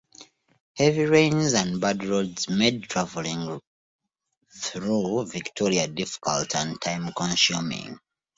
[0.77, 3.61] Heavy rains and bad roads made travelling
[4.51, 7.99] through Victoria difficult and time-consuming.